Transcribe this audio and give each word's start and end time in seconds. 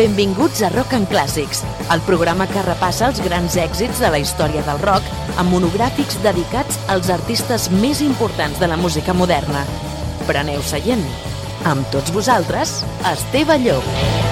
Benvinguts 0.00 0.62
a 0.62 0.70
Rock 0.70 0.94
and 0.96 1.10
Clàssics, 1.12 1.58
el 1.92 2.00
programa 2.06 2.46
que 2.48 2.62
repassa 2.64 3.10
els 3.10 3.20
grans 3.20 3.58
èxits 3.60 4.00
de 4.00 4.08
la 4.08 4.20
història 4.22 4.62
del 4.64 4.80
rock 4.80 5.04
amb 5.34 5.52
monogràfics 5.52 6.16
dedicats 6.24 6.80
als 6.88 7.12
artistes 7.12 7.68
més 7.82 8.00
importants 8.08 8.56
de 8.64 8.72
la 8.72 8.80
música 8.80 9.12
moderna. 9.12 9.66
Preneu 10.24 10.64
seient. 10.64 11.04
Amb 11.68 11.84
tots 11.92 12.16
vosaltres, 12.16 12.78
Esteve 13.12 13.60
Llop. 13.60 14.29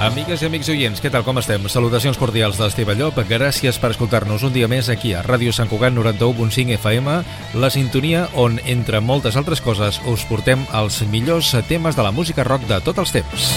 Amigues 0.00 0.40
i 0.40 0.46
amics 0.48 0.70
oients, 0.72 1.00
què 1.04 1.10
tal, 1.12 1.26
com 1.26 1.36
estem? 1.36 1.66
Salutacions 1.68 2.16
cordials 2.16 2.56
d'Esteve 2.56 2.94
Llop. 2.96 3.18
Gràcies 3.28 3.76
per 3.76 3.90
escoltar-nos 3.92 4.46
un 4.48 4.54
dia 4.54 4.64
més 4.64 4.88
aquí 4.88 5.12
a 5.12 5.20
Ràdio 5.26 5.52
Sant 5.52 5.68
Cugat 5.68 5.92
91.5 5.92 6.72
FM, 6.78 7.18
la 7.60 7.68
sintonia 7.68 8.24
on, 8.32 8.56
entre 8.64 9.04
moltes 9.04 9.36
altres 9.36 9.60
coses, 9.60 10.00
us 10.08 10.24
portem 10.24 10.64
els 10.80 11.02
millors 11.12 11.52
temes 11.68 12.00
de 12.00 12.08
la 12.08 12.16
música 12.16 12.48
rock 12.48 12.64
de 12.64 12.80
tots 12.80 13.04
els 13.04 13.18
temps. 13.20 13.50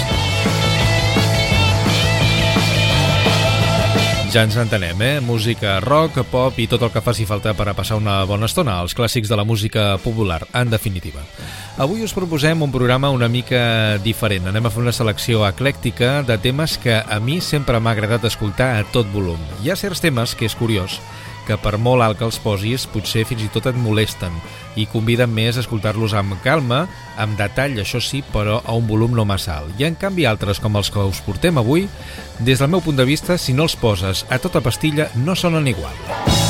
Ja 4.33 4.41
ens 4.47 4.55
entenem, 4.57 4.97
eh? 5.05 5.19
Música 5.21 5.75
rock, 5.83 6.23
pop 6.25 6.55
i 6.57 6.65
tot 6.65 6.81
el 6.81 6.89
que 6.89 7.03
faci 7.05 7.21
falta 7.29 7.51
per 7.53 7.67
a 7.69 7.75
passar 7.77 7.99
una 7.99 8.15
bona 8.25 8.47
estona, 8.49 8.79
els 8.81 8.95
clàssics 8.97 9.29
de 9.29 9.37
la 9.37 9.43
música 9.45 9.83
popular, 10.01 10.39
en 10.57 10.71
definitiva. 10.73 11.21
Avui 11.77 12.01
us 12.01 12.15
proposem 12.17 12.65
un 12.65 12.73
programa 12.73 13.11
una 13.13 13.29
mica 13.29 13.99
diferent. 14.01 14.49
Anem 14.49 14.65
a 14.65 14.71
fer 14.73 14.81
una 14.81 14.95
selecció 14.95 15.45
eclèctica 15.45 16.23
de 16.25 16.39
temes 16.41 16.79
que 16.81 16.97
a 16.97 17.19
mi 17.21 17.37
sempre 17.45 17.77
m'ha 17.77 17.93
agradat 17.93 18.25
escoltar 18.25 18.71
a 18.79 18.87
tot 18.89 19.05
volum. 19.13 19.37
Hi 19.61 19.69
ha 19.69 19.77
certs 19.77 20.01
temes 20.01 20.33
que 20.33 20.49
és 20.49 20.57
curiós, 20.57 20.97
que 21.47 21.57
per 21.59 21.77
molt 21.77 22.03
alt 22.05 22.19
que 22.19 22.27
els 22.27 22.39
posis, 22.43 22.85
potser 22.89 23.25
fins 23.29 23.43
i 23.45 23.49
tot 23.53 23.67
et 23.69 23.79
molesten 23.79 24.35
i 24.79 24.87
conviden 24.89 25.33
més 25.33 25.57
a 25.57 25.63
escoltar-los 25.63 26.15
amb 26.17 26.37
calma, 26.43 26.85
amb 27.19 27.37
detall, 27.39 27.77
això 27.81 28.01
sí, 28.01 28.23
però 28.33 28.61
a 28.63 28.77
un 28.77 28.87
volum 28.89 29.13
no 29.15 29.27
massa 29.29 29.59
alt. 29.59 29.75
I 29.79 29.89
en 29.89 29.99
canvi 29.99 30.27
altres, 30.29 30.61
com 30.63 30.79
els 30.79 30.91
que 30.93 31.03
us 31.03 31.21
portem 31.25 31.59
avui, 31.61 31.87
des 32.39 32.59
del 32.63 32.71
meu 32.73 32.81
punt 32.81 32.97
de 32.97 33.07
vista, 33.07 33.37
si 33.37 33.53
no 33.53 33.67
els 33.69 33.77
poses 33.77 34.25
a 34.29 34.41
tota 34.41 34.63
pastilla, 34.65 35.11
no 35.15 35.35
sonen 35.35 35.69
igual. 35.69 36.42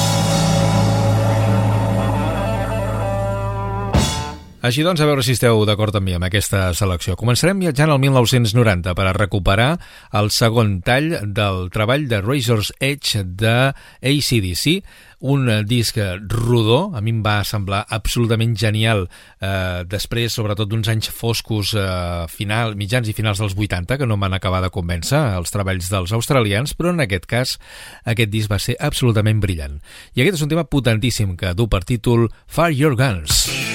Així 4.64 4.80
doncs, 4.80 5.02
a 5.03 5.08
veure 5.09 5.19
si 5.28 5.33
esteu 5.36 5.66
d'acord 5.67 5.92
amb 6.00 6.08
mi 6.08 6.14
amb 6.16 6.23
aquesta 6.23 6.69
selecció. 6.72 7.17
Començarem 7.19 7.59
viatjant 7.59 7.92
al 7.92 7.97
1990 8.00 8.94
per 8.95 9.06
a 9.09 9.11
recuperar 9.17 9.73
el 10.16 10.30
segon 10.31 10.78
tall 10.88 11.09
del 11.36 11.67
treball 11.73 12.06
de 12.08 12.22
Razor's 12.23 12.69
Edge 12.80 13.25
de 13.28 13.73
ACDC, 14.00 14.86
un 15.28 15.52
disc 15.67 16.00
rodó, 16.31 16.78
a 16.95 17.02
mi 17.03 17.11
em 17.11 17.19
va 17.25 17.41
semblar 17.44 17.81
absolutament 17.91 18.56
genial 18.56 19.03
eh, 19.03 19.84
després, 19.84 20.31
sobretot 20.31 20.72
d'uns 20.72 20.88
anys 20.95 21.11
foscos 21.11 21.75
eh, 21.75 22.23
final, 22.31 22.78
mitjans 22.80 23.11
i 23.11 23.17
finals 23.19 23.44
dels 23.44 23.59
80, 23.59 24.00
que 24.00 24.08
no 24.08 24.16
m'han 24.16 24.39
acabat 24.39 24.64
de 24.64 24.72
convèncer 24.72 25.19
els 25.41 25.52
treballs 25.52 25.91
dels 25.91 26.16
australians, 26.16 26.72
però 26.72 26.95
en 26.95 27.03
aquest 27.03 27.28
cas 27.28 27.58
aquest 28.08 28.31
disc 28.31 28.47
va 28.47 28.64
ser 28.64 28.80
absolutament 28.80 29.44
brillant. 29.44 29.81
I 30.16 30.23
aquest 30.23 30.39
és 30.39 30.47
un 30.47 30.56
tema 30.56 30.64
potentíssim 30.64 31.36
que 31.36 31.52
du 31.52 31.67
per 31.67 31.84
títol 31.84 32.30
Fire 32.47 32.72
Your 32.72 32.95
Guns. 32.95 33.44
Fire 33.44 33.52
Your 33.52 33.67
Guns. 33.67 33.72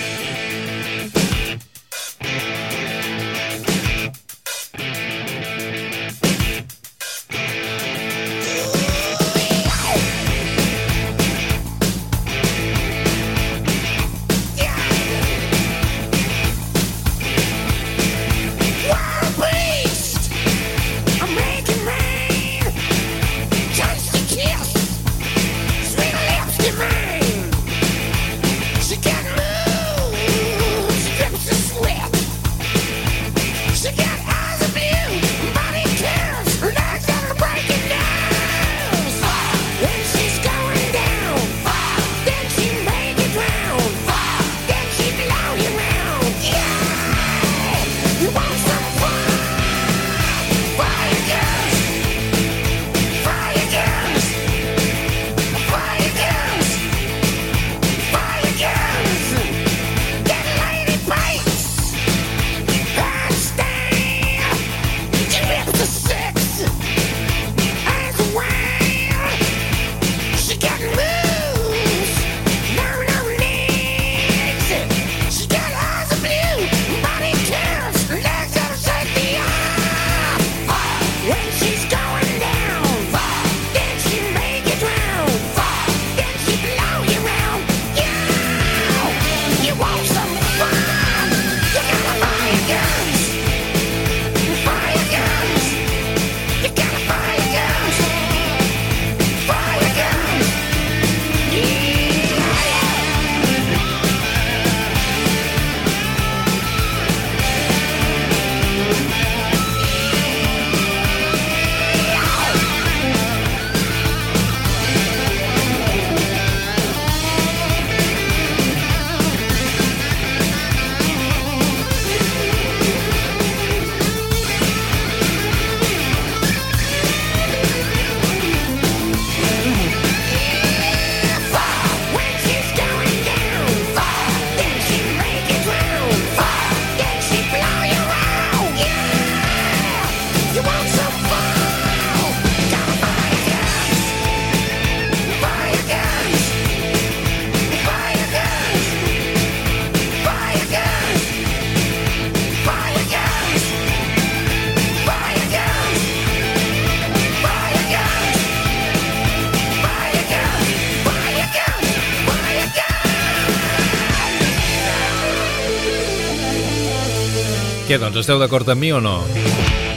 Doncs, 167.99 168.21
esteu 168.21 168.39
d'acord 168.39 168.69
amb 168.71 168.79
mi 168.79 168.93
o 168.95 169.01
no? 169.03 169.17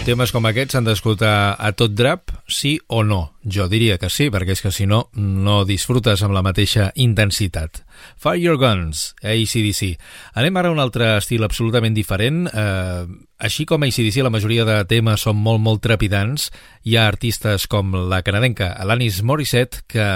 Temes 0.08 0.32
com 0.34 0.48
aquests 0.50 0.74
s'han 0.74 0.88
d'escoltar 0.88 1.54
a 1.54 1.70
tot 1.78 1.94
drap, 1.94 2.31
sí 2.54 2.80
o 2.88 3.04
no? 3.04 3.34
Jo 3.42 3.66
diria 3.72 3.98
que 3.98 4.10
sí, 4.14 4.30
perquè 4.30 4.54
és 4.54 4.62
que 4.62 4.72
si 4.72 4.86
no, 4.86 5.08
no 5.16 5.64
disfrutes 5.66 6.22
amb 6.22 6.36
la 6.36 6.44
mateixa 6.46 6.92
intensitat. 6.96 7.82
Fire 8.22 8.42
Your 8.42 8.60
Guns, 8.62 9.16
ACDC. 9.24 9.98
Anem 10.38 10.58
ara 10.58 10.70
a 10.70 10.76
un 10.76 10.82
altre 10.84 11.16
estil 11.18 11.44
absolutament 11.44 11.96
diferent. 11.98 12.46
Eh, 12.48 13.06
així 13.42 13.66
com 13.66 13.82
ACDC, 13.82 14.20
la 14.22 14.30
majoria 14.34 14.66
de 14.68 14.78
temes 14.86 15.26
són 15.26 15.40
molt, 15.42 15.62
molt 15.66 15.82
trepidants. 15.82 16.52
Hi 16.86 16.98
ha 16.98 17.08
artistes 17.10 17.66
com 17.72 17.96
la 18.12 18.22
canadenca 18.22 18.70
Alanis 18.78 19.24
Morissette 19.26 19.82
que 19.90 20.08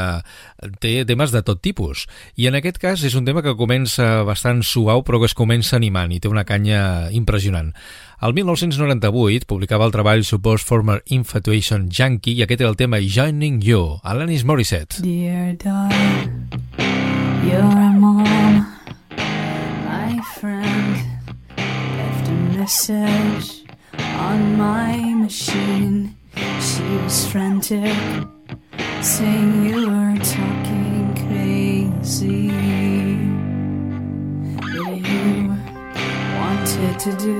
té 0.81 0.93
temes 1.09 1.33
de 1.33 1.41
tot 1.45 1.61
tipus. 1.65 2.05
I 2.37 2.51
en 2.51 2.59
aquest 2.59 2.77
cas 2.81 3.01
és 3.05 3.17
un 3.17 3.25
tema 3.25 3.41
que 3.41 3.57
comença 3.57 4.21
bastant 4.27 4.61
suau 4.61 5.01
però 5.05 5.19
que 5.21 5.31
es 5.31 5.37
comença 5.37 5.75
animant 5.79 6.13
i 6.13 6.21
té 6.21 6.29
una 6.29 6.45
canya 6.45 7.09
impressionant. 7.09 7.73
El 8.25 8.33
1998 8.33 9.45
publicava 9.45 9.85
el 9.85 9.91
treball 9.93 10.23
Supposed 10.25 10.65
Former 10.65 11.03
Infatuation 11.13 11.83
Junkie 11.93 12.33
i 12.33 12.41
aquest 12.41 12.63
era 12.63 12.71
el 12.71 12.77
tema 12.79 12.97
Joining 12.97 13.59
You, 13.61 13.99
Alanis 14.01 14.41
Morissette. 14.49 14.97
Dear 15.03 15.53
dog, 15.61 15.93
you're 17.45 17.61
a 17.61 17.91
mom, 17.93 18.65
my 19.11 20.17
friend, 20.39 21.05
left 21.55 22.27
a 22.27 22.57
message 22.57 23.63
on 24.17 24.57
my 24.57 24.97
machine. 25.21 26.15
She 26.33 26.97
was 27.03 27.27
frantic, 27.27 27.93
saying 29.03 29.69
you 29.69 29.85
were 29.85 30.17
talking 30.17 31.13
crazy. 31.27 32.74
to 36.75 37.11
do. 37.17 37.39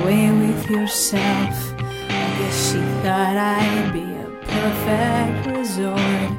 Away 0.00 0.30
with 0.32 0.70
yourself. 0.70 1.54
I 1.78 2.38
guess 2.38 2.72
she 2.72 2.80
thought 3.02 3.36
I'd 3.36 3.92
be 3.92 4.06
a 4.14 4.28
perfect 4.56 5.46
resort. 5.56 6.30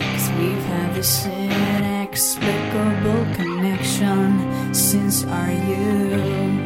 Cause 0.00 0.30
we've 0.38 0.64
had 0.72 0.94
this 0.94 1.26
inexplicable 1.26 3.24
connection 3.34 4.74
since 4.74 5.24
our 5.24 5.50
youth. 5.50 6.59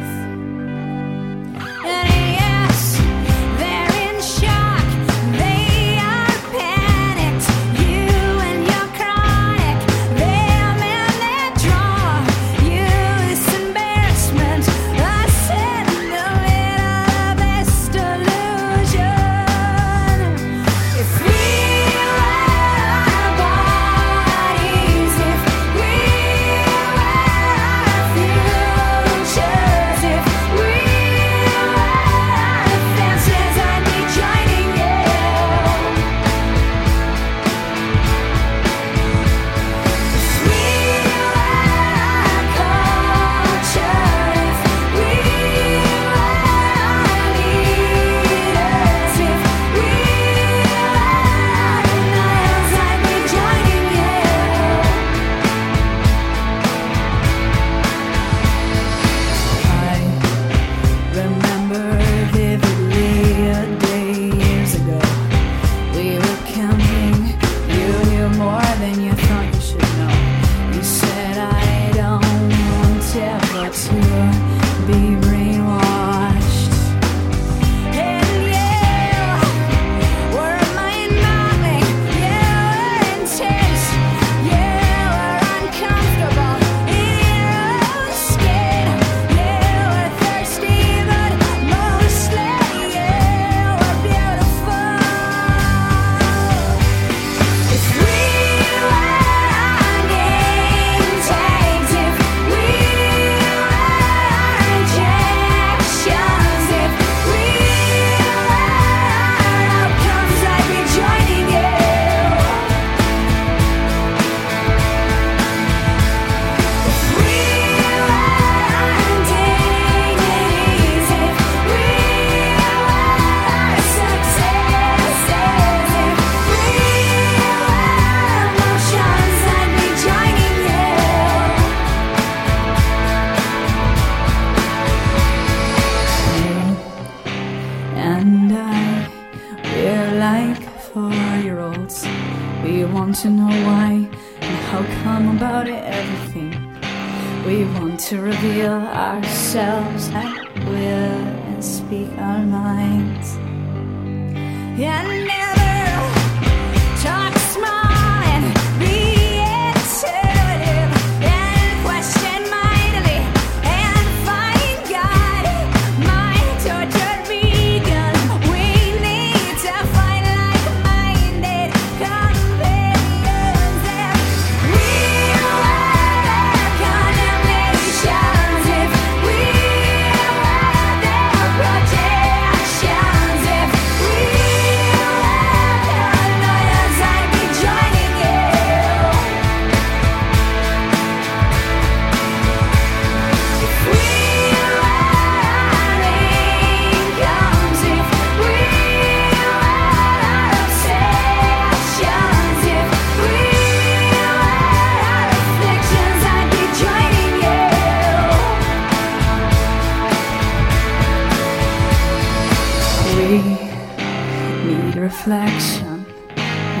reflection. 215.05 216.03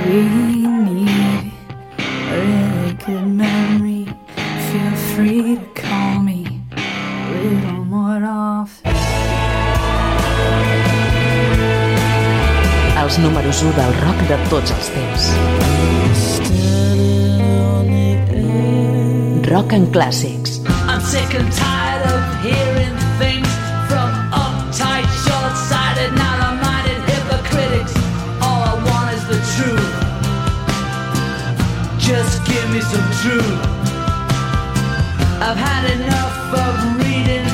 We 0.05 0.21
need 0.89 1.51
a 2.33 2.37
really 2.41 2.93
good 3.05 3.27
memory. 3.27 4.05
Feel 4.69 4.95
free 5.13 5.55
to 5.57 5.65
call 5.81 6.19
me 6.29 6.39
a 6.71 7.31
little 7.43 7.85
more 7.95 8.23
often. 8.25 8.95
Els 12.97 13.17
números 13.19 13.61
1 13.61 13.75
del 13.77 13.93
rock 14.05 14.19
de 14.31 14.37
tots 14.49 14.71
els 14.71 14.87
temps. 14.97 15.23
Rock 19.51 19.73
and 19.73 19.93
Classics. 19.93 20.61
I'm 20.89 21.01
sick 21.01 21.31
and 21.39 21.51
tired 21.53 22.03
of 22.13 22.21
hearing 22.41 22.74
Just 32.05 32.45
give 32.45 32.69
me 32.69 32.81
some 32.81 33.11
truth. 33.23 33.59
I've 35.41 35.57
had 35.57 35.89
enough 35.89 36.53
of 36.53 36.99
reading. 36.99 37.44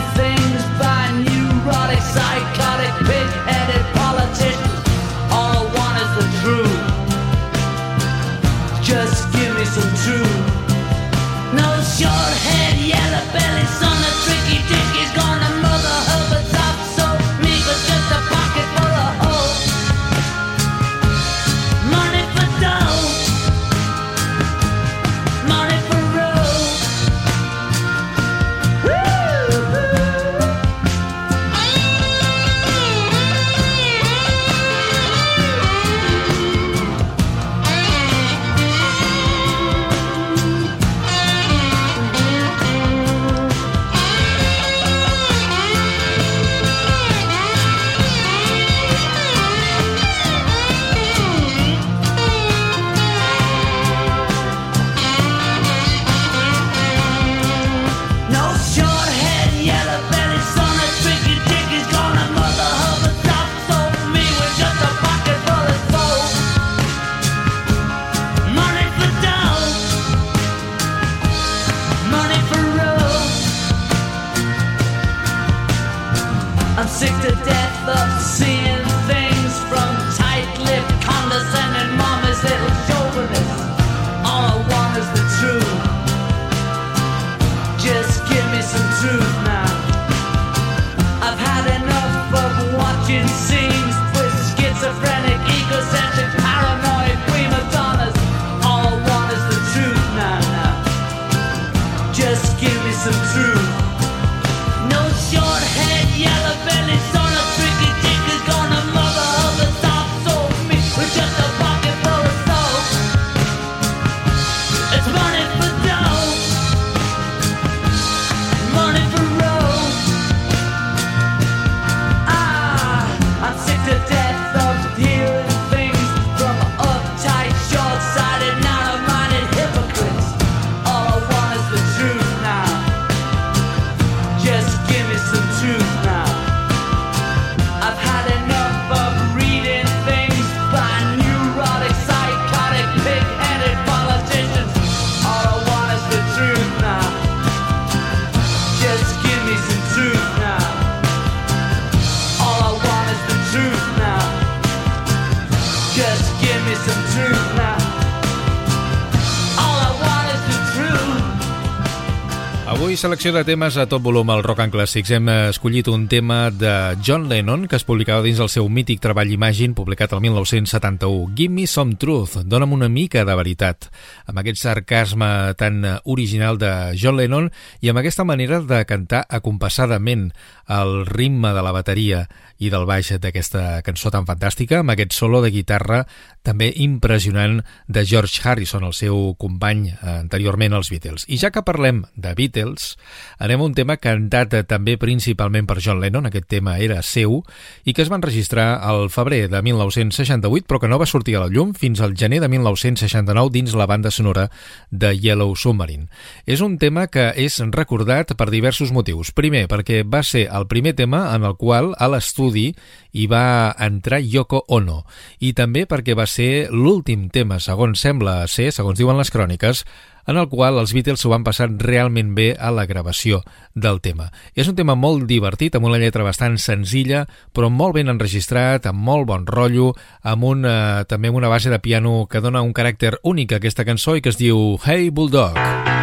Avui 163.04 163.11
selecció 163.22 163.38
de 163.38 163.52
temes 163.54 163.76
a 163.78 163.84
tot 163.86 164.02
volum 164.02 164.32
al 164.34 164.42
Rock 164.42 164.64
and 164.64 164.74
Classics. 164.74 165.12
Hem 165.14 165.28
eh, 165.30 165.50
escollit 165.52 165.86
un 165.92 166.08
tema 166.10 166.50
de 166.50 166.98
John 167.06 167.28
Lennon 167.30 167.68
que 167.70 167.78
es 167.78 167.84
publicava 167.86 168.24
dins 168.26 168.40
el 168.42 168.50
seu 168.50 168.66
mític 168.66 168.98
treball 169.04 169.30
Imagine 169.30 169.78
publicat 169.78 170.16
el 170.18 170.24
1971. 170.24 171.36
Give 171.38 171.54
me 171.54 171.68
some 171.70 172.00
truth, 172.02 172.40
dona'm 172.50 172.74
una 172.74 172.90
mica 172.90 173.22
de 173.22 173.36
veritat. 173.38 173.92
Amb 174.26 174.42
aquest 174.42 174.64
sarcasme 174.64 175.54
tan 175.54 175.86
eh, 175.86 176.00
original 176.10 176.58
de 176.58 176.72
John 176.98 177.20
Lennon 177.22 177.52
i 177.86 177.94
amb 177.94 178.02
aquesta 178.02 178.26
manera 178.26 178.58
de 178.66 178.82
cantar 178.90 179.28
acompassadament 179.30 180.32
el 180.66 181.06
ritme 181.06 181.54
de 181.54 181.62
la 181.62 181.76
bateria 181.78 182.24
i 182.62 182.70
del 182.74 182.86
baix 182.90 183.10
d'aquesta 183.22 183.82
cançó 183.86 184.12
tan 184.14 184.26
fantàstica, 184.26 184.80
amb 184.82 184.94
aquest 184.94 185.14
solo 185.18 185.42
de 185.42 185.50
guitarra 185.54 186.04
també 186.46 186.72
impressionant 186.84 187.60
de 187.86 188.06
George 188.06 188.42
Harrison, 188.46 188.86
el 188.86 188.98
seu 188.98 189.36
company 189.42 189.90
eh, 189.92 189.98
anteriorment 190.18 190.78
als 190.78 190.90
Beatles. 190.90 191.26
I 191.30 191.38
ja 191.42 191.54
que 191.54 191.66
parlem 191.66 192.06
de 192.16 192.34
Beatles, 192.38 192.96
anem 193.38 193.62
a 193.62 193.68
un 193.70 193.76
tema 193.78 193.98
cantat 194.02 194.54
eh, 194.54 194.64
també 194.68 194.98
principalment 195.02 195.68
per 195.70 195.80
John 195.84 196.02
Lennon, 196.02 196.30
aquest 196.30 196.48
tema 196.52 196.78
era 196.80 197.02
seu, 197.06 197.42
i 197.86 197.94
que 197.94 198.04
es 198.06 198.12
va 198.12 198.20
enregistrar 198.20 198.80
al 198.82 199.10
febrer 199.14 199.48
de 199.52 199.62
1968, 199.62 200.68
però 200.68 200.82
que 200.82 200.90
no 200.92 201.00
va 201.02 201.10
sortir 201.10 201.38
a 201.38 201.46
la 201.46 201.52
llum 201.52 201.74
fins 201.78 202.02
al 202.02 202.16
gener 202.18 202.42
de 202.42 202.50
1969 202.52 203.52
dins 203.54 203.76
la 203.76 203.88
banda 203.90 204.12
sonora 204.12 204.50
de 204.90 205.14
Yellow 205.18 205.56
Submarine. 205.56 206.08
És 206.46 206.62
un 206.62 206.78
tema 206.82 207.08
que 207.08 207.32
és 207.36 207.60
recordat 207.72 208.36
per 208.38 208.50
diversos 208.52 208.92
motius. 208.92 209.32
Primer, 209.36 209.68
perquè 209.72 210.02
va 210.08 210.24
ser 210.24 210.48
el 210.52 210.68
primer 210.68 210.96
tema 210.98 211.30
en 211.36 211.46
el 211.48 211.58
qual 211.60 211.94
a 211.98 212.10
l'estudi 212.12 212.72
hi 213.12 213.28
va 213.28 213.74
entrar 213.80 214.22
Yoko 214.24 214.64
Ono, 214.72 215.02
i 215.40 215.52
també 215.58 215.86
perquè 215.90 216.16
va 216.18 216.28
ser 216.30 216.70
l'últim 216.72 217.28
tema, 217.30 217.60
segons 217.60 218.00
sembla 218.00 218.42
ser, 218.48 218.72
segons 218.72 219.00
diuen 219.00 219.20
les 219.20 219.32
cròniques, 219.34 219.86
en 220.28 220.38
el 220.38 220.50
qual 220.50 220.80
els 220.82 220.94
Beatles 220.94 221.22
s'ho 221.22 221.32
van 221.32 221.46
passar 221.48 221.70
realment 221.72 222.34
bé 222.36 222.52
a 222.60 222.72
la 222.72 222.86
gravació 222.86 223.42
del 223.74 224.02
tema. 224.02 224.32
És 224.56 224.68
un 224.68 224.76
tema 224.76 224.96
molt 224.96 225.28
divertit, 225.30 225.76
amb 225.76 225.90
una 225.90 226.00
lletra 226.02 226.26
bastant 226.28 226.58
senzilla, 226.58 227.26
però 227.54 227.70
molt 227.70 227.96
ben 227.96 228.12
enregistrat, 228.12 228.86
amb 228.86 229.00
molt 229.00 229.28
bon 229.30 229.48
rotllo, 229.48 229.94
amb 230.22 230.44
un, 230.44 230.66
eh, 230.66 231.04
també 231.08 231.30
amb 231.30 231.38
una 231.38 231.52
base 231.52 231.70
de 231.70 231.80
piano 231.80 232.28
que 232.30 232.42
dona 232.42 232.62
un 232.62 232.74
caràcter 232.74 233.18
únic 233.24 233.54
a 233.54 233.62
aquesta 233.62 233.86
cançó 233.86 234.16
i 234.16 234.22
que 234.22 234.30
es 234.30 234.38
diu 234.38 234.80
Hey 234.86 235.10
Bulldog. 235.10 235.58
Sheepdog, 235.58 236.01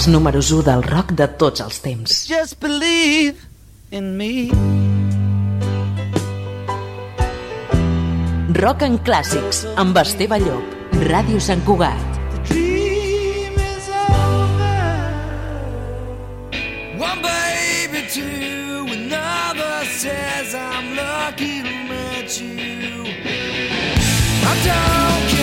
els 0.00 0.08
números 0.08 0.48
1 0.50 0.62
del 0.64 0.82
rock 0.82 1.10
de 1.12 1.26
tots 1.36 1.60
els 1.60 1.78
temps. 1.84 2.12
Just 2.24 2.56
believe 2.62 3.36
in 3.92 4.16
me. 4.16 4.48
Rock 8.56 8.86
en 8.86 8.96
clàssics, 9.04 9.66
amb 9.76 10.00
Esteve 10.00 10.38
Llop, 10.40 10.72
Ràdio 11.04 11.36
Sant 11.44 11.60
Cugat. 11.68 12.16
One 16.96 17.20
baby, 17.20 18.00
two, 18.08 18.88
another 18.96 19.84
says 20.00 20.54
I'm 20.54 20.96
lucky 20.96 21.60
to 21.60 21.76
meet 21.92 22.40
you. 22.40 23.04
I 24.48 24.54
don't 24.64 25.28
care 25.28 25.39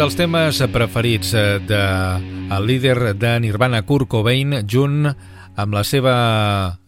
dels 0.00 0.14
temes 0.16 0.56
preferits 0.72 1.34
eh, 1.36 1.58
de 1.60 1.80
el 2.56 2.66
líder 2.66 3.12
de 3.20 3.34
Nirvana, 3.44 3.82
Kurt 3.84 4.08
Cobain, 4.08 4.54
junt 4.64 5.04
amb 5.04 5.76
la 5.76 5.82
seva 5.84 6.14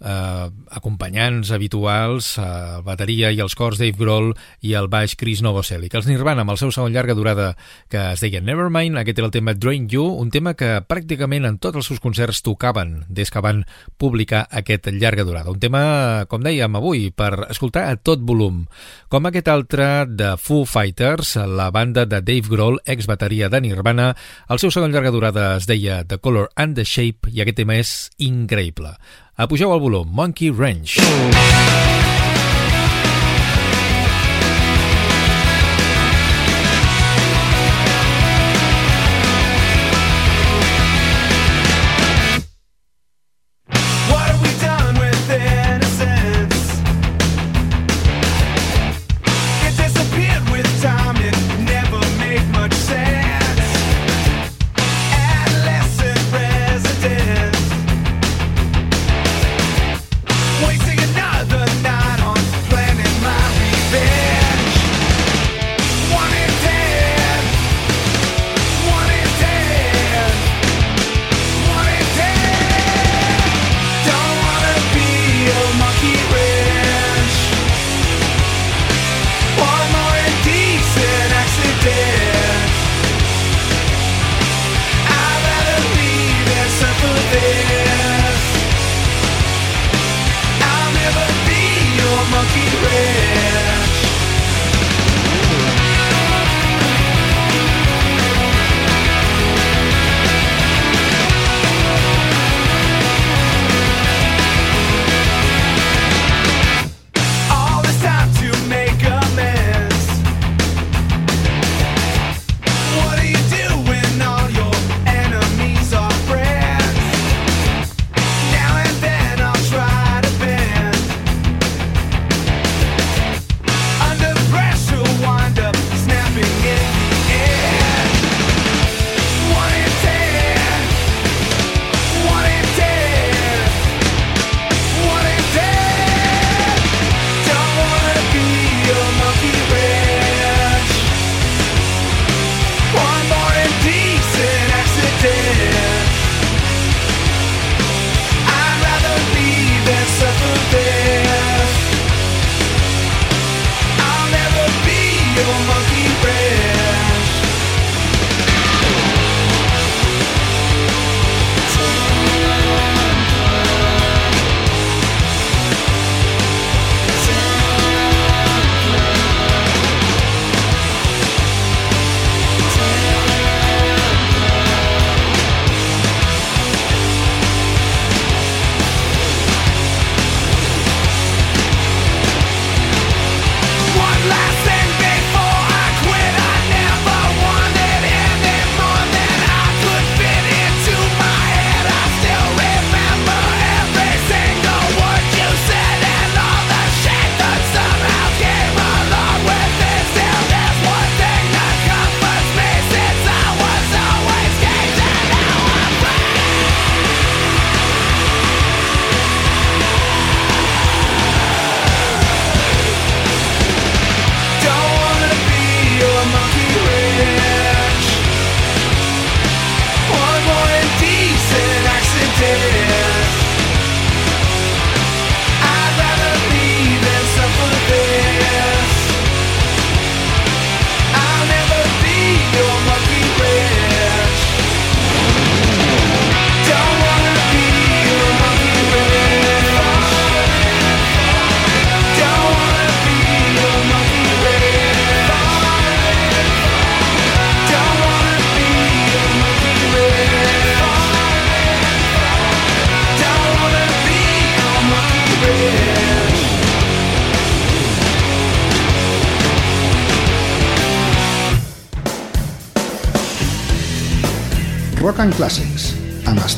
eh, 0.00 0.46
acompanyants 0.72 1.52
habituals, 1.52 2.36
eh, 2.38 2.46
el 2.78 2.84
bateria 2.86 3.30
i 3.32 3.40
els 3.44 3.54
cors 3.58 3.78
Dave 3.80 3.98
Grohl 3.98 4.32
i 4.60 4.74
el 4.78 4.88
baix 4.92 5.14
Chris 5.18 5.42
Novoselic. 5.44 5.94
Els 5.94 6.08
Nirvana, 6.08 6.42
amb 6.42 6.54
el 6.54 6.60
seu 6.60 6.72
segon 6.74 6.92
llarga 6.92 7.14
durada 7.14 7.52
que 7.92 8.00
es 8.12 8.22
deia 8.24 8.40
Nevermind, 8.40 8.98
aquest 8.98 9.18
era 9.20 9.28
el 9.28 9.34
tema 9.34 9.54
Drain 9.54 9.88
You, 9.88 10.04
un 10.22 10.30
tema 10.30 10.54
que 10.54 10.80
pràcticament 10.88 11.46
en 11.48 11.58
tots 11.62 11.80
els 11.80 11.90
seus 11.90 12.00
concerts 12.00 12.42
tocaven 12.42 13.04
des 13.08 13.30
que 13.30 13.42
van 13.44 13.64
publicar 13.98 14.46
aquest 14.50 14.88
llarga 14.92 15.24
durada. 15.24 15.52
Un 15.52 15.60
tema, 15.60 16.26
com 16.28 16.42
dèiem 16.42 16.76
avui, 16.76 17.10
per 17.10 17.48
escoltar 17.50 17.86
a 17.90 17.96
tot 17.96 18.22
volum. 18.24 18.64
Com 19.12 19.28
aquest 19.28 19.48
altre 19.52 20.06
de 20.08 20.34
Foo 20.40 20.64
Fighters, 20.66 21.36
la 21.36 21.70
banda 21.70 22.06
de 22.06 22.22
Dave 22.22 22.48
Grohl, 22.48 22.80
ex-bateria 22.84 23.50
de 23.52 23.60
Nirvana, 23.60 24.12
el 24.48 24.62
seu 24.62 24.72
segon 24.74 24.92
llarga 24.92 25.12
durada 25.14 25.56
es 25.56 25.68
deia 25.68 26.02
The 26.04 26.18
Color 26.18 26.50
and 26.56 26.78
the 26.78 26.86
Shape 26.88 27.30
i 27.32 27.42
aquest 27.42 27.60
tema 27.62 27.78
és 27.80 27.92
increïble. 28.18 28.96
Apugeu 29.34 29.72
el 29.72 29.80
volum, 29.80 30.08
Monkey 30.12 30.50
Ranch. 30.50 30.98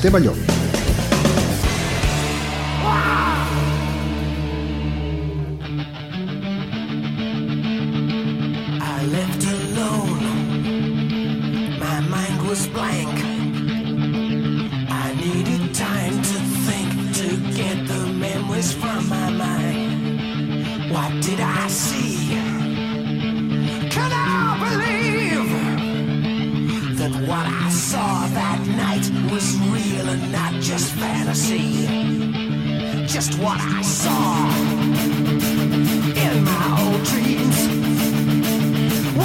Amb 0.05 0.17
Esteve 0.17 0.64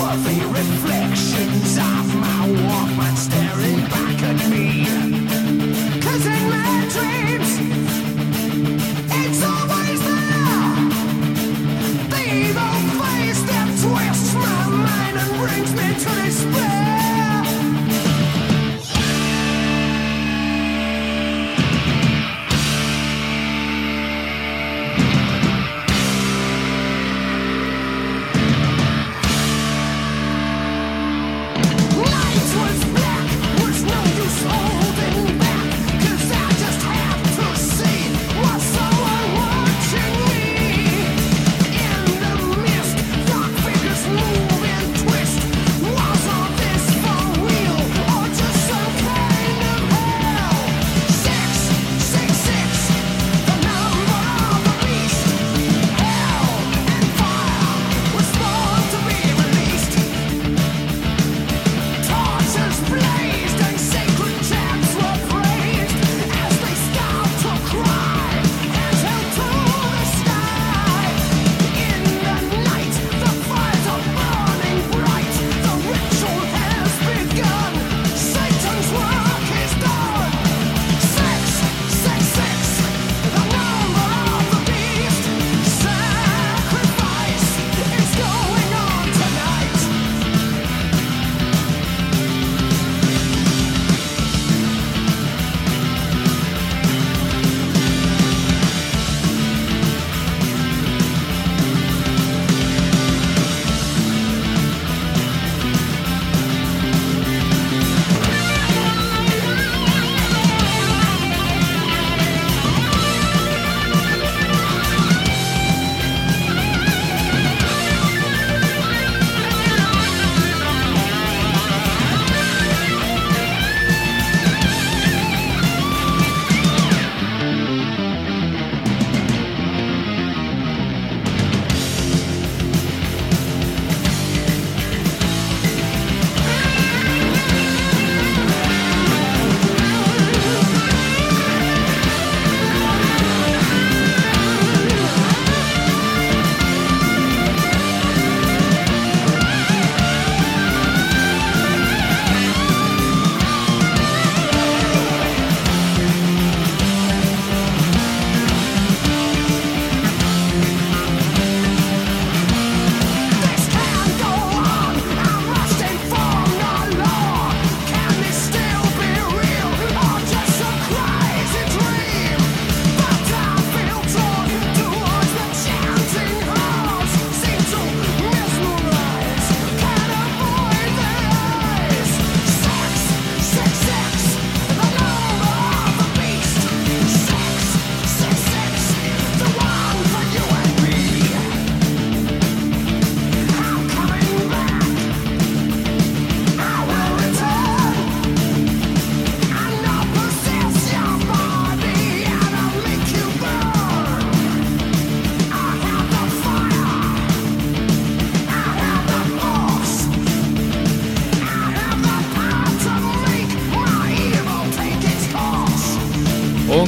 were 0.09 0.17
the 0.17 0.47
reflections 0.47 1.77
of 1.77 2.15
my 2.15 2.47
Walkman 2.65 3.15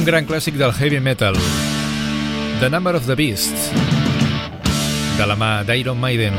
Un 0.02 0.06
gran 0.06 0.24
clàssic 0.26 0.56
del 0.58 0.72
heavy 0.74 0.98
metal. 0.98 1.36
The 2.58 2.68
Number 2.68 2.96
of 2.96 3.06
the 3.06 3.14
Beast. 3.14 3.54
De 5.14 5.28
la 5.30 5.36
mà 5.38 5.62
d'Iron 5.62 6.00
Maiden. 6.02 6.34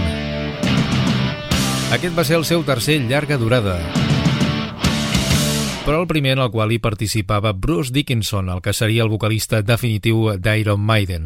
Aquest 1.96 2.12
va 2.12 2.28
ser 2.28 2.42
el 2.42 2.44
seu 2.44 2.68
tercer 2.68 3.00
llarga 3.08 3.40
durada 3.40 4.03
però 5.84 6.00
el 6.00 6.08
primer 6.08 6.38
en 6.38 6.40
el 6.40 6.52
qual 6.52 6.72
hi 6.72 6.78
participava 6.80 7.52
Bruce 7.52 7.92
Dickinson, 7.92 8.48
el 8.50 8.62
que 8.64 8.72
seria 8.72 9.04
el 9.04 9.12
vocalista 9.12 9.60
definitiu 9.62 10.30
d'Iron 10.40 10.80
Maiden. 10.80 11.26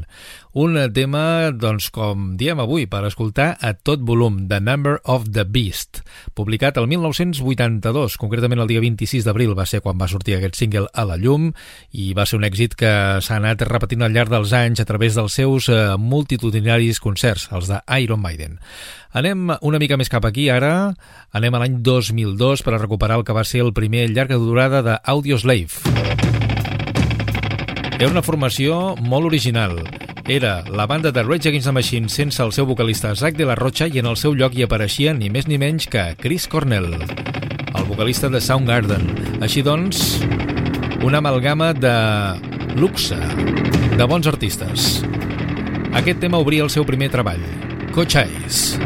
Un 0.58 0.80
tema, 0.90 1.52
doncs, 1.54 1.92
com 1.94 2.32
diem 2.40 2.58
avui, 2.64 2.88
per 2.90 3.04
escoltar 3.06 3.52
a 3.62 3.76
tot 3.78 4.02
volum, 4.02 4.40
The 4.50 4.58
Number 4.58 4.96
of 5.06 5.28
the 5.30 5.46
Beast, 5.46 6.02
publicat 6.34 6.80
el 6.82 6.90
1982, 6.90 8.18
concretament 8.18 8.64
el 8.64 8.72
dia 8.72 8.82
26 8.82 9.28
d'abril 9.28 9.54
va 9.54 9.68
ser 9.70 9.84
quan 9.86 10.02
va 10.02 10.10
sortir 10.10 10.40
aquest 10.40 10.58
single 10.58 10.90
a 10.90 11.06
la 11.06 11.20
llum 11.22 11.52
i 11.94 12.10
va 12.18 12.26
ser 12.26 12.40
un 12.42 12.50
èxit 12.50 12.74
que 12.80 12.92
s'ha 13.22 13.38
anat 13.38 13.62
repetint 13.70 14.02
al 14.02 14.18
llarg 14.18 14.34
dels 14.34 14.56
anys 14.58 14.82
a 14.82 14.90
través 14.90 15.14
dels 15.20 15.38
seus 15.38 15.70
eh, 15.70 15.94
multitudinaris 16.02 16.98
concerts, 17.04 17.52
els 17.54 17.70
de 17.70 17.84
Iron 18.02 18.26
Maiden. 18.26 18.58
Anem 19.16 19.54
una 19.62 19.80
mica 19.80 19.98
més 19.98 20.12
cap 20.12 20.26
aquí 20.28 20.50
ara, 20.52 20.94
anem 21.32 21.56
a 21.56 21.62
l'any 21.64 21.78
2002 21.84 22.64
per 22.66 22.74
a 22.76 22.82
recuperar 22.82 23.20
el 23.20 23.24
que 23.28 23.36
va 23.36 23.46
ser 23.48 23.64
el 23.64 23.74
primer 23.74 24.10
llarga 24.12 24.36
durada 24.36 24.82
de 24.84 24.98
Audioslave. 25.04 25.72
Era 27.98 28.12
una 28.12 28.22
formació 28.22 28.96
molt 29.02 29.26
original. 29.26 29.80
Era 30.28 30.62
la 30.68 30.86
banda 30.86 31.12
de 31.12 31.24
Rage 31.24 31.50
Against 31.50 31.70
the 31.70 31.72
Machine 31.72 32.10
sense 32.10 32.44
el 32.44 32.52
seu 32.52 32.68
vocalista 32.68 33.16
Zach 33.16 33.38
de 33.38 33.48
la 33.48 33.56
Rocha 33.56 33.88
i 33.88 34.02
en 34.02 34.10
el 34.12 34.18
seu 34.20 34.36
lloc 34.36 34.54
hi 34.54 34.68
apareixia 34.68 35.16
ni 35.16 35.32
més 35.32 35.48
ni 35.48 35.58
menys 35.58 35.88
que 35.88 36.04
Chris 36.20 36.50
Cornell, 36.52 36.92
el 36.94 37.88
vocalista 37.88 38.30
de 38.30 38.42
Soundgarden. 38.44 39.40
Així 39.42 39.64
doncs, 39.64 40.20
una 41.02 41.24
amalgama 41.24 41.72
de 41.74 41.96
luxe, 42.76 43.18
de 43.98 44.06
bons 44.06 44.28
artistes. 44.28 45.00
Aquest 45.96 46.20
tema 46.20 46.44
obria 46.44 46.68
el 46.68 46.70
seu 46.70 46.86
primer 46.86 47.10
treball, 47.10 47.42
Cocháis. 47.98 48.78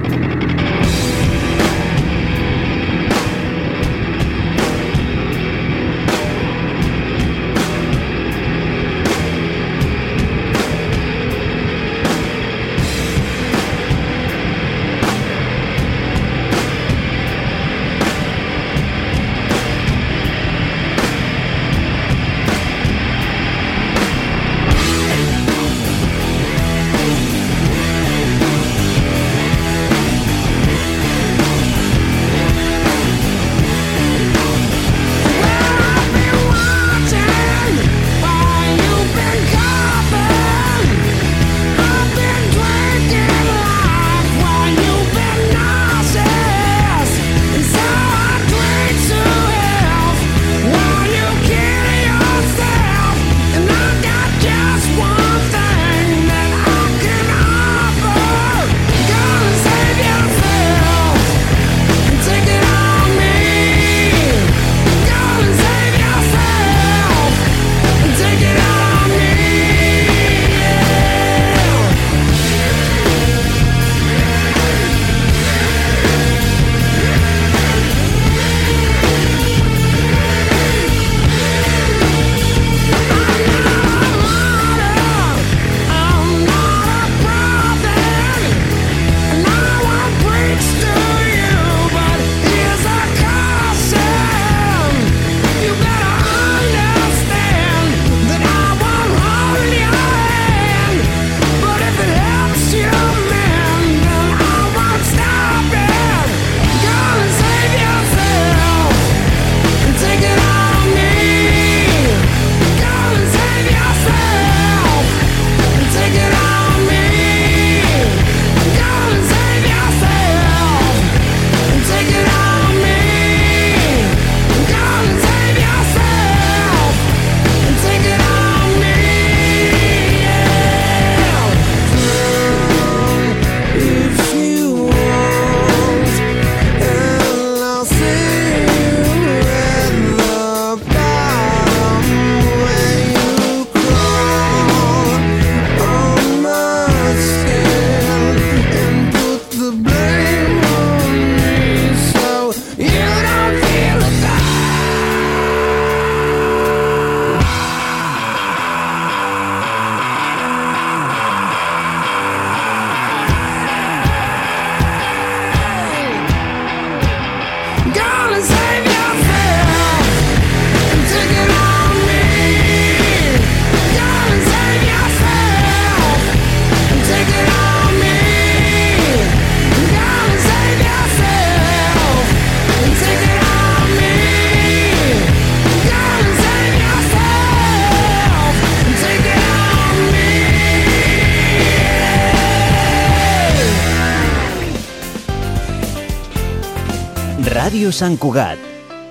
Ràdio 197.72 197.88
Sant 197.96 198.18
Cugat. 198.20 198.60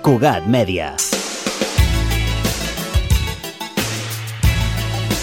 Cugat 0.04 0.44
Mèdia. 0.44 0.90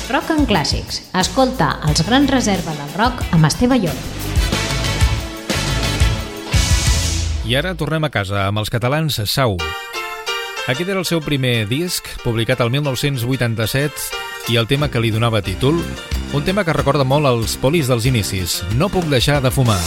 Rock 0.09 0.31
en 0.33 0.47
Clàssics. 0.49 1.03
Escolta 1.21 1.67
els 1.85 2.01
grans 2.07 2.33
reserva 2.33 2.73
del 2.79 2.95
rock 2.97 3.21
amb 3.38 3.45
Esteve 3.45 3.77
Llop. 3.77 3.93
I 7.45 7.53
ara 7.61 7.75
tornem 7.77 8.09
a 8.09 8.09
casa 8.09 8.47
amb 8.47 8.57
els 8.63 8.73
catalans 8.73 9.21
Sau. 9.29 9.59
Aquest 10.65 10.89
era 10.89 10.97
el 10.97 11.05
seu 11.05 11.21
primer 11.21 11.67
disc, 11.69 12.09
publicat 12.25 12.65
el 12.65 12.73
1987, 12.73 14.49
i 14.49 14.57
el 14.57 14.65
tema 14.65 14.89
que 14.89 14.97
li 14.97 15.13
donava 15.13 15.45
títol, 15.45 15.77
un 16.33 16.41
tema 16.41 16.65
que 16.65 16.73
recorda 16.73 17.05
molt 17.05 17.29
els 17.29 17.53
polis 17.61 17.85
dels 17.85 18.09
inicis, 18.09 18.63
No 18.73 18.89
puc 18.89 19.05
deixar 19.13 19.43
de 19.45 19.53
fumar. 19.53 19.77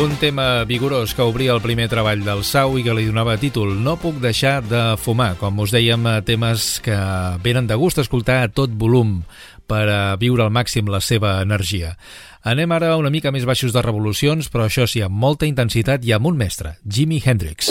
Un 0.00 0.16
tema 0.16 0.64
vigorós 0.64 1.12
que 1.12 1.20
obria 1.20 1.52
el 1.52 1.60
primer 1.60 1.90
treball 1.92 2.22
del 2.24 2.40
Sau 2.48 2.78
i 2.80 2.82
que 2.86 2.94
li 2.96 3.02
donava 3.04 3.34
títol 3.36 3.74
No 3.84 3.98
puc 4.00 4.16
deixar 4.22 4.62
de 4.64 4.96
fumar. 4.96 5.34
Com 5.36 5.60
us 5.60 5.74
dèiem, 5.76 6.06
eh, 6.08 6.22
temes 6.24 6.80
que 6.80 6.96
venen 7.44 7.66
de 7.68 7.76
gust 7.76 8.00
escoltar 8.00 8.38
a 8.40 8.48
tot 8.48 8.72
volum 8.72 9.18
per 9.68 9.84
a 9.92 10.16
viure 10.16 10.46
al 10.46 10.50
màxim 10.50 10.88
la 10.88 11.02
seva 11.04 11.42
energia. 11.44 11.98
Anem 12.40 12.72
ara 12.72 12.96
una 12.96 13.12
mica 13.12 13.28
més 13.30 13.44
baixos 13.44 13.76
de 13.76 13.82
revolucions, 13.84 14.48
però 14.48 14.64
això 14.64 14.88
sí, 14.88 15.02
amb 15.04 15.12
molta 15.12 15.44
intensitat 15.44 16.02
i 16.08 16.16
amb 16.16 16.32
un 16.32 16.40
mestre, 16.40 16.78
Jimi 16.88 17.20
Hendrix. 17.20 17.68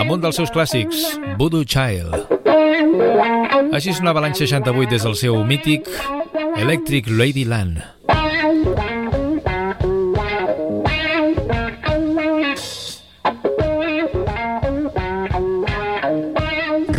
Amb 0.00 0.10
un 0.10 0.20
dels 0.20 0.36
seus 0.40 0.50
clàssics, 0.50 1.20
Voodoo 1.36 1.68
Child. 1.68 2.16
Així 3.76 3.92
sonava 3.92 4.24
l'any 4.24 4.34
68 4.34 4.96
des 4.96 5.04
del 5.04 5.14
seu 5.14 5.44
mític 5.44 5.92
Electric 6.56 7.12
Ladyland. 7.12 7.99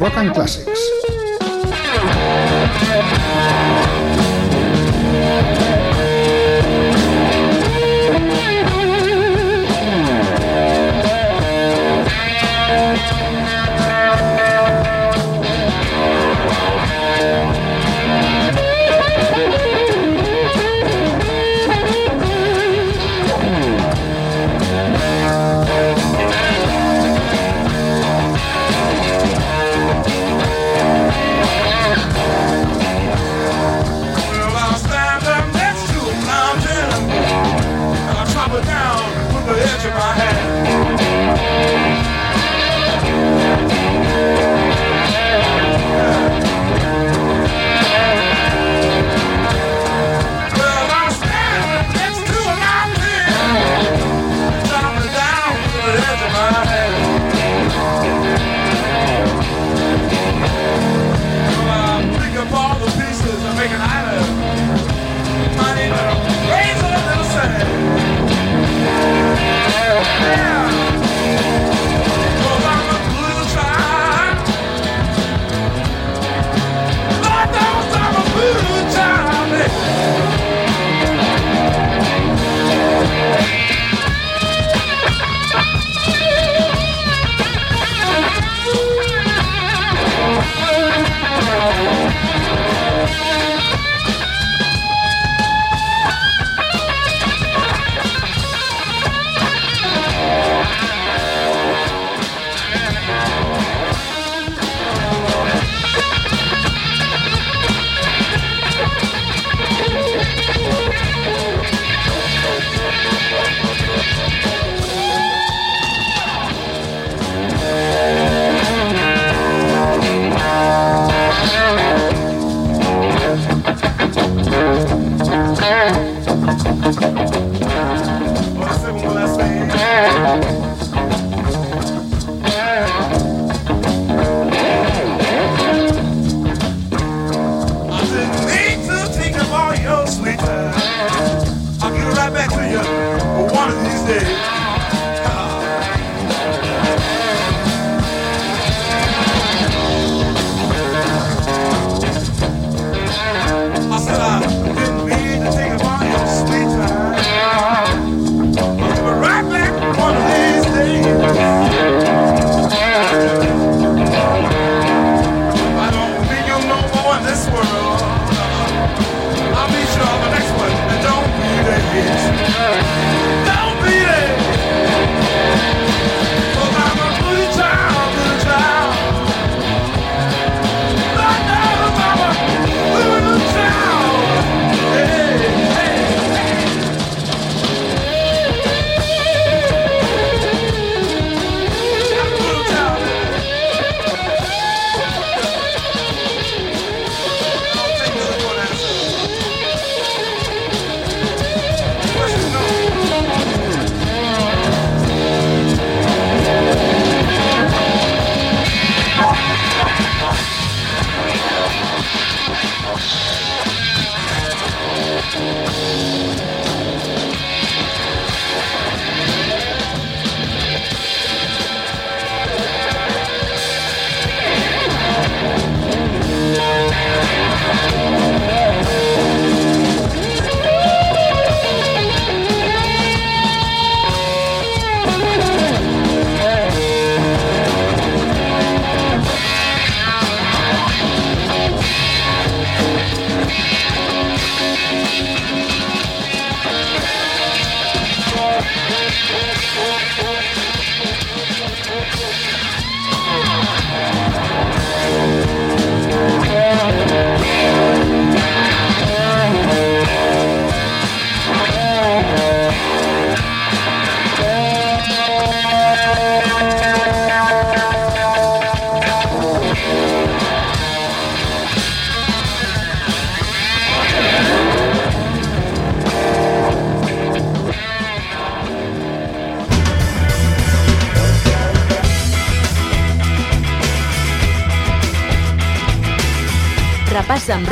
Rock 0.01 0.17
and 0.17 0.33
Classics. 0.33 1.00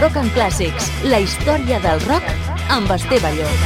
Rock 0.09 0.23
and 0.25 0.33
Classics, 0.33 0.87
la 1.05 1.19
història 1.21 1.77
del 1.83 1.99
rock 2.07 2.25
amb 2.73 2.89
Esteve 2.95 3.29
Llop. 3.35 3.65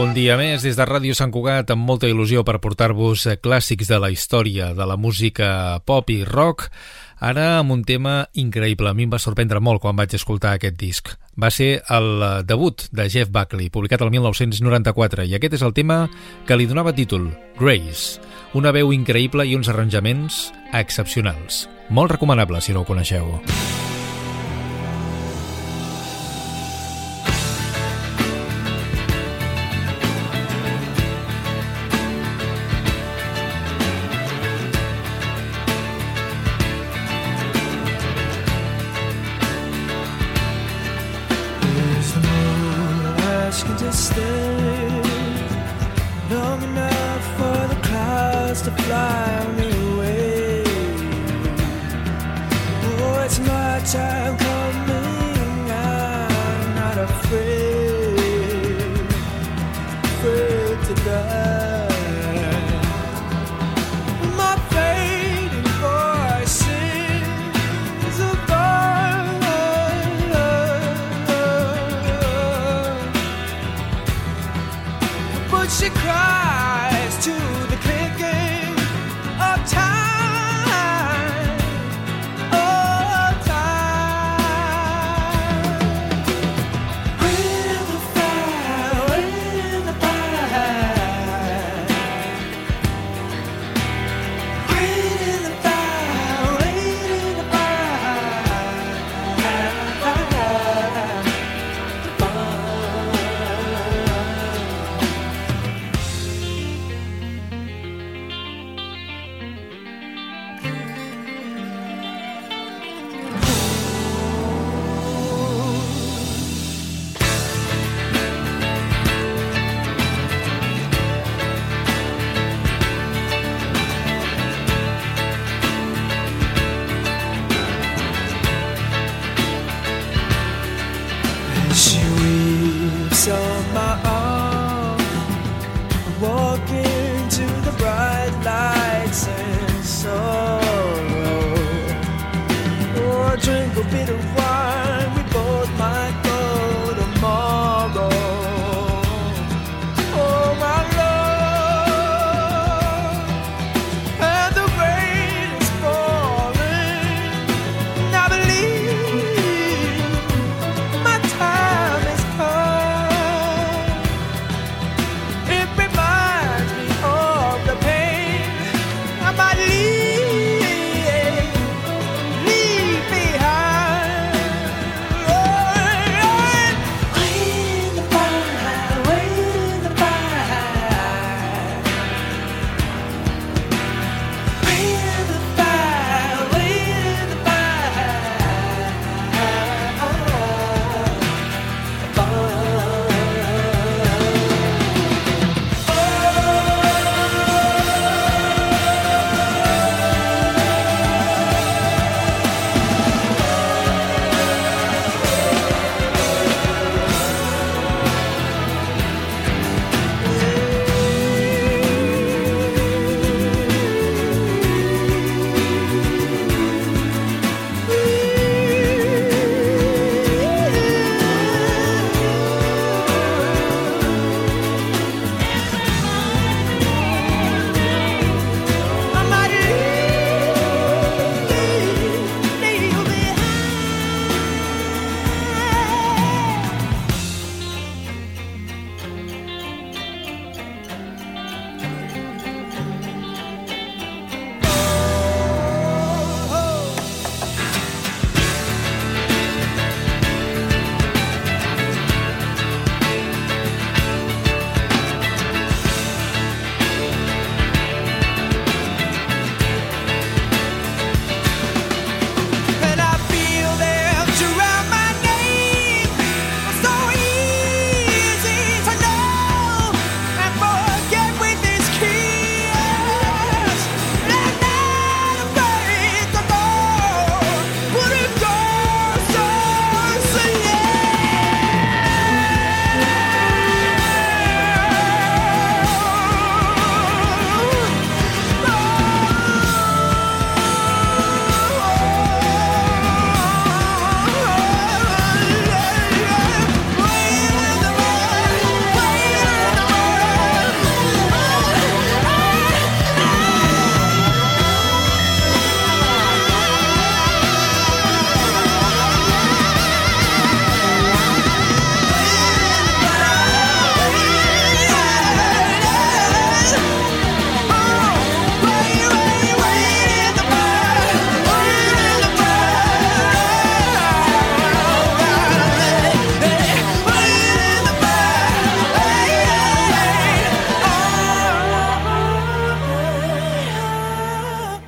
Un 0.00 0.14
dia 0.16 0.38
més 0.40 0.64
des 0.64 0.78
de 0.78 0.86
Ràdio 0.88 1.12
Sant 1.12 1.28
Cugat 1.34 1.74
amb 1.74 1.84
molta 1.84 2.08
il·lusió 2.08 2.40
per 2.40 2.56
portar-vos 2.64 3.26
eh, 3.28 3.36
clàssics 3.36 3.92
de 3.92 4.00
la 4.00 4.08
història 4.08 4.70
de 4.72 4.86
la 4.88 4.96
música 4.96 5.76
pop 5.84 6.08
i 6.08 6.22
rock. 6.24 6.70
Ara 7.18 7.58
amb 7.58 7.72
un 7.72 7.84
tema 7.84 8.26
increïble. 8.36 8.90
A 8.90 8.94
mi 8.96 9.06
em 9.06 9.12
va 9.12 9.20
sorprendre 9.22 9.60
molt 9.60 9.80
quan 9.80 9.96
vaig 9.96 10.12
escoltar 10.18 10.56
aquest 10.56 10.76
disc. 10.80 11.14
Va 11.36 11.50
ser 11.52 11.82
el 11.92 12.08
eh, 12.22 12.30
debut 12.48 12.86
de 12.92 13.08
Jeff 13.12 13.32
Buckley, 13.32 13.70
publicat 13.72 14.04
el 14.04 14.12
1994, 14.12 15.24
i 15.24 15.36
aquest 15.36 15.58
és 15.58 15.64
el 15.64 15.74
tema 15.76 16.04
que 16.46 16.56
li 16.56 16.68
donava 16.68 16.94
títol, 16.96 17.30
Grace. 17.60 18.20
Una 18.56 18.72
veu 18.72 18.92
increïble 18.92 19.48
i 19.48 19.56
uns 19.56 19.72
arranjaments 19.72 20.46
excepcionals. 20.76 21.66
Molt 21.88 22.16
recomanable 22.16 22.60
si 22.60 22.76
no 22.76 22.84
ho 22.84 22.88
coneixeu. 22.88 23.36
There's 23.46 23.95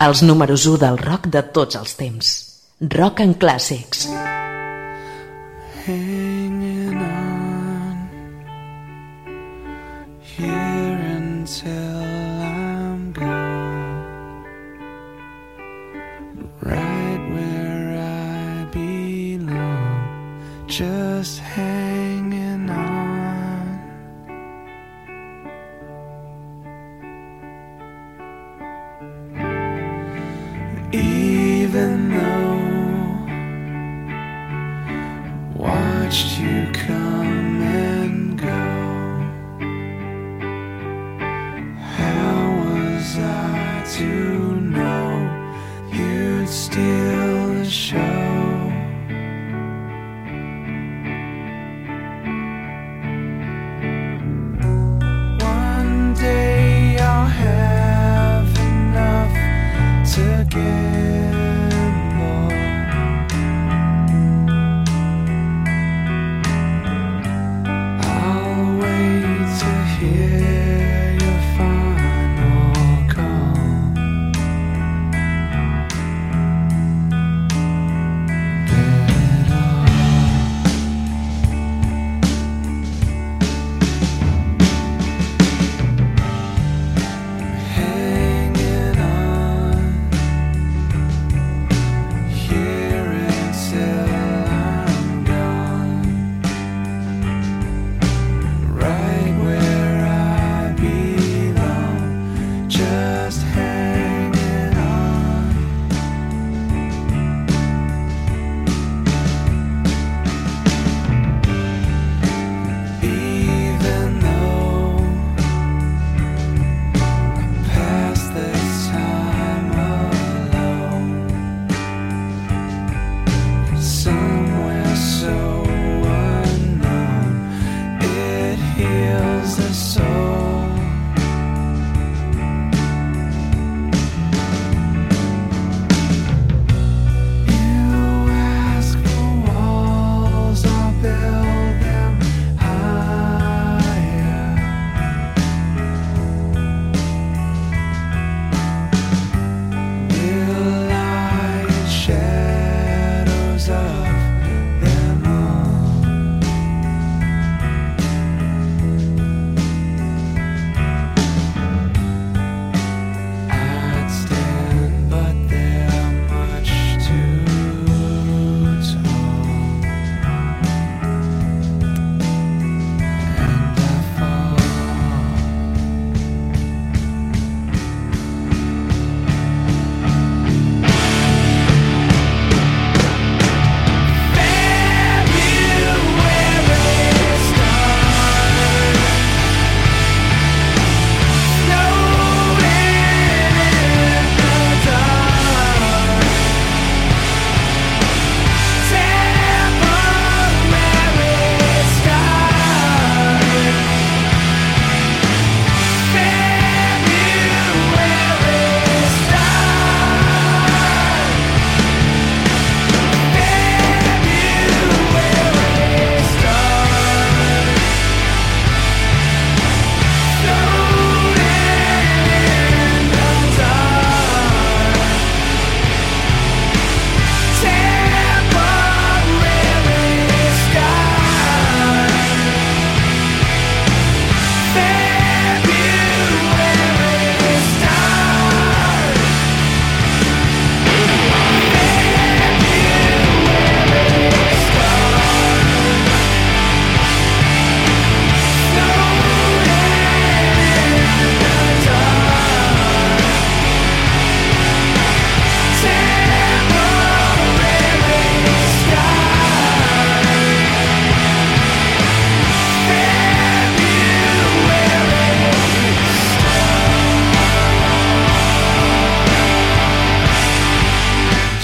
els 0.06 0.20
números 0.22 0.66
1 0.70 0.78
del 0.78 0.98
rock 0.98 1.26
de 1.34 1.42
tots 1.42 1.78
els 1.80 1.96
temps. 1.98 2.34
Rock 2.98 3.20
and 3.20 3.40
Classics. 3.42 4.06
hanging 4.06 4.47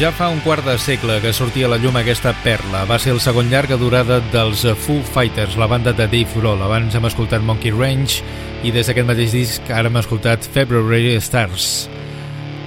Ja 0.05 0.11
fa 0.13 0.27
un 0.29 0.43
quart 0.45 0.67
de 0.69 0.75
segle 0.77 1.15
que 1.25 1.31
sortia 1.33 1.65
a 1.65 1.71
la 1.73 1.79
llum 1.81 1.95
aquesta 1.97 2.35
perla. 2.45 2.83
Va 2.85 2.99
ser 3.01 3.15
el 3.15 3.23
segon 3.25 3.49
llarga 3.49 3.79
durada 3.81 4.19
dels 4.35 4.67
Foo 4.85 5.01
Fighters, 5.01 5.57
la 5.57 5.65
banda 5.65 5.95
de 5.97 6.05
Dave 6.05 6.29
Grohl. 6.37 6.61
Abans 6.61 6.93
hem 6.93 7.09
escoltat 7.09 7.41
Monkey 7.41 7.73
Range 7.73 8.21
i 8.69 8.75
des 8.75 8.85
d'aquest 8.85 9.09
mateix 9.09 9.33
disc 9.33 9.73
ara 9.73 9.89
hem 9.89 9.97
escoltat 10.05 10.45
February 10.45 11.17
Stars. 11.25 11.87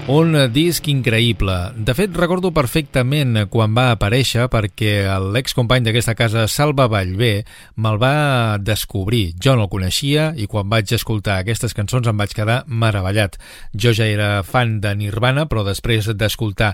Un 0.07 0.37
disc 0.55 0.85
increïble. 0.87 1.53
De 1.83 1.91
fet, 1.91 2.13
recordo 2.15 2.53
perfectament 2.55 3.41
quan 3.51 3.73
va 3.75 3.89
aparèixer 3.91 4.45
perquè 4.47 5.01
l'excompany 5.19 5.83
d'aquesta 5.83 6.13
casa, 6.15 6.45
Salva 6.47 6.85
Vallvé, 6.87 7.41
me'l 7.75 7.99
va 7.99 8.55
descobrir. 8.55 9.33
Jo 9.43 9.57
no 9.59 9.65
el 9.65 9.71
coneixia 9.73 10.29
i 10.39 10.47
quan 10.47 10.71
vaig 10.71 10.93
escoltar 10.95 11.41
aquestes 11.41 11.75
cançons 11.75 12.07
em 12.07 12.23
vaig 12.23 12.31
quedar 12.31 12.61
meravellat. 12.71 13.35
Jo 13.75 13.91
ja 13.91 14.07
era 14.07 14.29
fan 14.47 14.77
de 14.79 14.95
Nirvana, 14.95 15.43
però 15.51 15.65
després 15.67 16.07
d'escoltar 16.15 16.71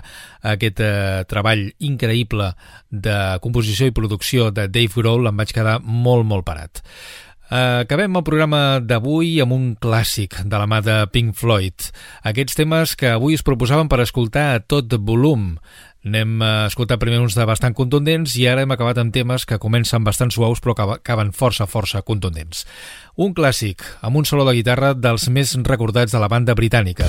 aquest 0.54 0.84
eh, 0.86 1.26
treball 1.26 1.66
increïble 1.82 2.52
de 2.86 3.18
composició 3.42 3.90
i 3.90 3.98
producció 3.98 4.52
de 4.54 4.68
Dave 4.70 4.94
Grohl 4.94 5.26
em 5.26 5.42
vaig 5.42 5.50
quedar 5.58 5.80
molt, 5.82 6.22
molt 6.22 6.46
parat. 6.46 6.86
Uh, 7.44 7.84
acabem 7.84 8.16
el 8.16 8.24
programa 8.24 8.80
d'avui 8.80 9.36
amb 9.44 9.52
un 9.52 9.64
clàssic 9.76 10.38
de 10.48 10.58
la 10.58 10.66
mà 10.66 10.78
de 10.82 11.02
Pink 11.12 11.34
Floyd. 11.36 11.90
Aquests 12.24 12.56
temes 12.56 12.94
que 12.96 13.10
avui 13.14 13.36
es 13.36 13.44
proposaven 13.44 13.90
per 13.92 14.00
escoltar 14.02 14.46
a 14.54 14.60
tot 14.64 14.94
volum. 15.04 15.52
N'hem 16.04 16.34
eh, 16.44 16.48
escoltat 16.68 17.00
primer 17.00 17.16
uns 17.22 17.32
de 17.36 17.44
bastant 17.48 17.72
contundents 17.72 18.34
i 18.36 18.42
ara 18.48 18.60
hem 18.64 18.72
acabat 18.74 18.98
amb 19.00 19.12
temes 19.14 19.46
que 19.48 19.56
comencen 19.60 20.04
bastant 20.04 20.28
suaus 20.34 20.60
però 20.60 20.74
acaba- 20.74 20.98
acaben 21.00 21.30
força, 21.32 21.64
força 21.66 22.02
contundents. 22.04 22.66
Un 23.16 23.32
clàssic, 23.32 23.80
amb 24.04 24.20
un 24.20 24.26
solo 24.28 24.44
de 24.44 24.52
guitarra 24.58 24.92
dels 24.92 25.30
més 25.32 25.54
recordats 25.64 26.12
de 26.12 26.20
la 26.20 26.28
banda 26.28 26.52
britànica. 26.54 27.08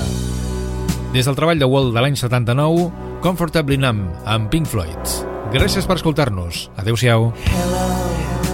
Des 1.12 1.28
del 1.28 1.36
treball 1.36 1.60
de 1.60 1.68
Wall 1.68 1.92
de 1.92 2.00
l'any 2.00 2.16
79, 2.16 2.88
Comfortably 3.20 3.76
Numb, 3.76 4.08
amb 4.24 4.48
Pink 4.48 4.64
Floyd. 4.68 5.12
Gràcies 5.52 5.84
per 5.86 5.96
escoltar-nos. 6.00 6.70
Adéu-siau. 6.80 7.32
Is 7.36 8.45